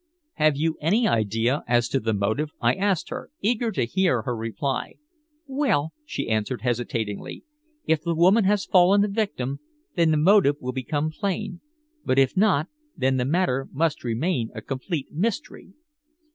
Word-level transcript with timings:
"Have 0.33 0.57
you 0.57 0.77
any 0.81 1.07
idea 1.07 1.61
as 1.67 1.87
to 1.89 1.99
the 1.99 2.11
motive?" 2.11 2.49
I 2.59 2.73
asked 2.73 3.09
her, 3.09 3.29
eager 3.39 3.71
to 3.73 3.85
hear 3.85 4.23
her 4.23 4.35
reply. 4.35 4.95
"Well," 5.45 5.91
she 6.05 6.27
answered 6.27 6.63
hesitatingly, 6.63 7.43
"if 7.85 8.01
the 8.01 8.15
woman 8.15 8.45
has 8.45 8.65
fallen 8.65 9.05
a 9.05 9.07
victim, 9.07 9.59
the 9.95 10.07
motive 10.07 10.55
will 10.59 10.73
become 10.73 11.11
plain; 11.11 11.61
but 12.03 12.17
if 12.17 12.35
not, 12.35 12.67
then 12.97 13.17
the 13.17 13.25
matter 13.25 13.69
must 13.71 14.03
remain 14.03 14.49
a 14.55 14.61
complete 14.63 15.11
mystery." 15.11 15.69